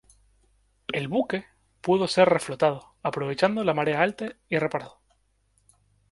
El 0.91 1.07
buque 1.07 1.45
pudo 1.81 2.07
ser 2.07 2.27
reflotado, 2.27 2.95
aprovechando 3.03 3.63
la 3.63 3.75
marea 3.75 4.01
alta, 4.01 4.35
y 4.49 4.57
reparado. 4.57 4.99